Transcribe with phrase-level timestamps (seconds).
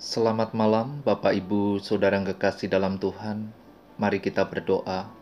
[0.00, 3.52] Selamat malam, Bapak, Ibu, saudara yang kekasih dalam Tuhan.
[4.00, 5.12] Mari kita berdoa.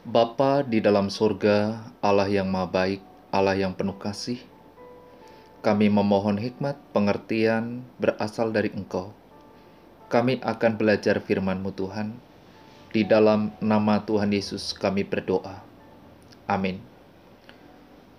[0.00, 4.40] Bapa di dalam surga, Allah yang maha baik, Allah yang penuh kasih.
[5.60, 9.12] Kami memohon hikmat, pengertian berasal dari Engkau.
[10.08, 12.16] Kami akan belajar firman-Mu Tuhan.
[12.96, 15.60] Di dalam nama Tuhan Yesus kami berdoa.
[16.48, 16.80] Amin.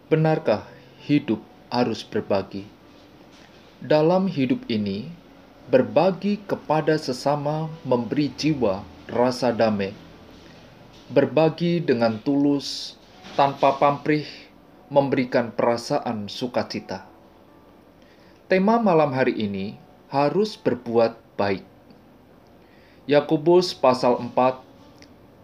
[0.05, 0.69] Benarkah
[1.01, 1.41] hidup
[1.73, 2.77] harus berbagi?
[3.79, 5.07] Dalam hidup ini,
[5.71, 9.95] berbagi kepada sesama memberi jiwa rasa damai.
[11.07, 12.99] Berbagi dengan tulus,
[13.39, 14.27] tanpa pamrih,
[14.91, 17.07] memberikan perasaan sukacita.
[18.51, 19.79] Tema malam hari ini
[20.11, 21.63] harus berbuat baik.
[23.07, 24.59] Yakobus pasal 4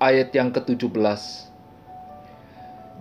[0.04, 0.92] ayat yang ke-17.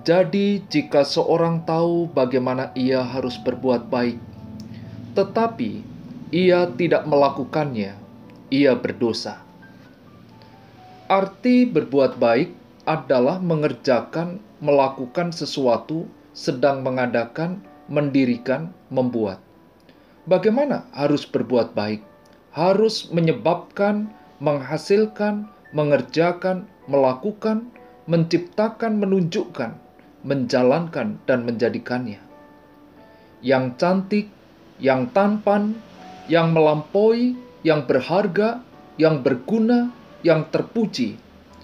[0.06, 4.33] Jadi jika seorang tahu bagaimana ia harus berbuat baik,
[5.14, 5.82] tetapi
[6.34, 7.94] ia tidak melakukannya,
[8.50, 9.38] ia berdosa.
[11.06, 12.50] Arti berbuat baik
[12.84, 19.38] adalah mengerjakan, melakukan sesuatu, sedang mengadakan, mendirikan, membuat.
[20.26, 22.02] Bagaimana harus berbuat baik?
[22.50, 27.68] Harus menyebabkan, menghasilkan, mengerjakan, melakukan,
[28.10, 29.76] menciptakan, menunjukkan,
[30.24, 32.20] menjalankan, dan menjadikannya.
[33.44, 34.26] Yang cantik,
[34.84, 35.72] yang tampan,
[36.28, 38.60] yang melampaui, yang berharga,
[39.00, 39.88] yang berguna,
[40.20, 41.16] yang terpuji,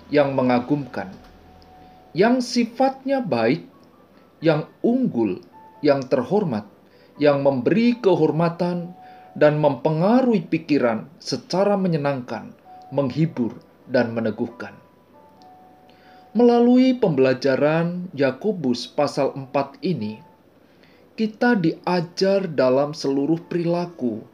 [0.08, 1.12] yang mengagumkan,
[2.16, 3.68] yang sifatnya baik,
[4.40, 5.44] yang unggul,
[5.84, 6.64] yang terhormat,
[7.20, 8.96] yang memberi kehormatan
[9.36, 12.56] dan mempengaruhi pikiran secara menyenangkan,
[12.88, 14.72] menghibur, dan meneguhkan.
[16.30, 20.22] Melalui pembelajaran Yakobus pasal 4 ini,
[21.20, 24.24] kita diajar dalam seluruh perilaku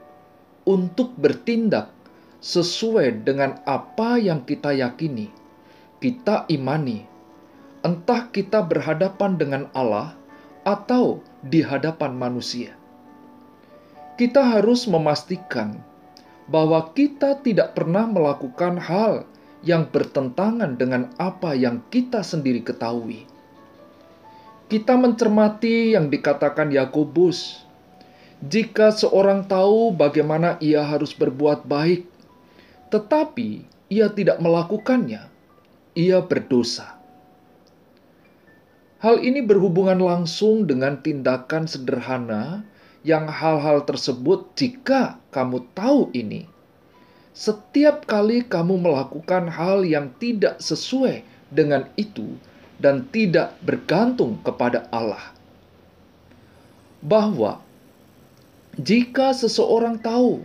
[0.62, 1.90] untuk bertindak
[2.38, 5.26] sesuai dengan apa yang kita yakini,
[5.98, 7.02] kita imani,
[7.82, 10.14] entah kita berhadapan dengan Allah
[10.62, 12.78] atau di hadapan manusia.
[14.14, 15.82] Kita harus memastikan
[16.46, 19.26] bahwa kita tidak pernah melakukan hal
[19.66, 23.26] yang bertentangan dengan apa yang kita sendiri ketahui
[24.66, 27.62] kita mencermati yang dikatakan Yakobus.
[28.42, 32.04] Jika seorang tahu bagaimana ia harus berbuat baik,
[32.90, 35.30] tetapi ia tidak melakukannya,
[35.94, 36.98] ia berdosa.
[38.98, 42.66] Hal ini berhubungan langsung dengan tindakan sederhana
[43.06, 46.50] yang hal-hal tersebut jika kamu tahu ini.
[47.36, 51.22] Setiap kali kamu melakukan hal yang tidak sesuai
[51.54, 52.34] dengan itu,
[52.76, 55.32] dan tidak bergantung kepada Allah.
[57.00, 57.60] Bahwa
[58.76, 60.44] jika seseorang tahu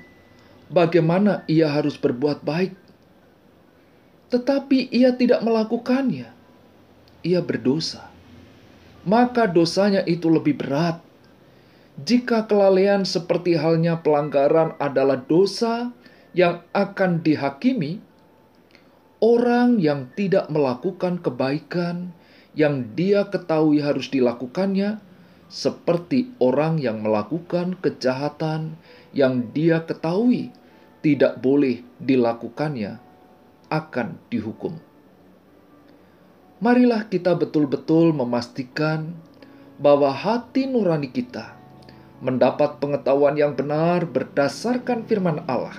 [0.71, 2.71] bagaimana ia harus berbuat baik,
[4.31, 6.31] tetapi ia tidak melakukannya,
[7.27, 8.07] ia berdosa.
[9.03, 11.03] Maka dosanya itu lebih berat.
[11.99, 15.91] Jika kelalaian seperti halnya pelanggaran adalah dosa
[16.31, 17.99] yang akan dihakimi,
[19.19, 22.15] orang yang tidak melakukan kebaikan
[22.51, 24.99] yang dia ketahui harus dilakukannya,
[25.51, 28.79] seperti orang yang melakukan kejahatan
[29.11, 30.51] yang dia ketahui
[31.03, 32.99] tidak boleh dilakukannya,
[33.67, 34.79] akan dihukum.
[36.61, 39.11] Marilah kita betul-betul memastikan
[39.81, 41.57] bahwa hati nurani kita
[42.21, 45.73] mendapat pengetahuan yang benar berdasarkan firman Allah,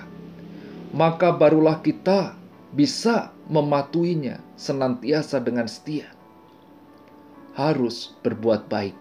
[0.91, 2.34] maka barulah kita
[2.75, 6.10] bisa mematuhinya senantiasa dengan setia
[7.53, 8.97] harus berbuat baik.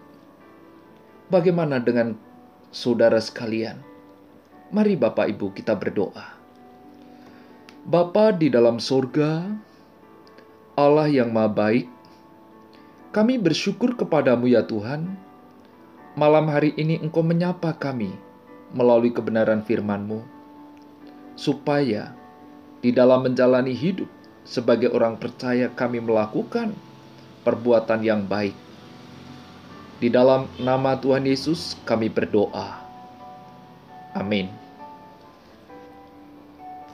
[1.32, 2.12] Bagaimana dengan
[2.68, 3.80] saudara sekalian?
[4.72, 6.36] Mari Bapak Ibu kita berdoa.
[7.82, 9.48] Bapa di dalam surga,
[10.78, 11.86] Allah yang maha baik,
[13.12, 15.18] kami bersyukur kepadamu ya Tuhan.
[16.12, 18.12] Malam hari ini Engkau menyapa kami
[18.76, 20.20] melalui kebenaran firman-Mu,
[21.34, 22.12] supaya
[22.84, 24.08] di dalam menjalani hidup
[24.44, 26.76] sebagai orang percaya kami melakukan
[27.42, 28.54] perbuatan yang baik.
[30.02, 32.74] Di dalam nama Tuhan Yesus, kami berdoa.
[34.18, 34.61] Amin.